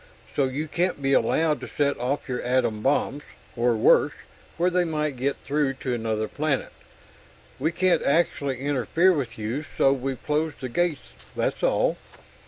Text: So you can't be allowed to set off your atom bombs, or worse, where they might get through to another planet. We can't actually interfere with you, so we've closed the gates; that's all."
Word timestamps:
So 0.35 0.45
you 0.45 0.67
can't 0.67 0.99
be 0.99 1.13
allowed 1.13 1.61
to 1.61 1.67
set 1.67 1.95
off 1.99 2.27
your 2.27 2.41
atom 2.41 2.81
bombs, 2.81 3.21
or 3.55 3.75
worse, 3.77 4.13
where 4.57 4.71
they 4.71 4.83
might 4.83 5.15
get 5.15 5.35
through 5.37 5.73
to 5.73 5.93
another 5.93 6.27
planet. 6.27 6.71
We 7.59 7.71
can't 7.71 8.01
actually 8.01 8.61
interfere 8.61 9.13
with 9.13 9.37
you, 9.37 9.63
so 9.77 9.93
we've 9.93 10.25
closed 10.25 10.59
the 10.59 10.69
gates; 10.69 11.13
that's 11.35 11.61
all." 11.61 11.97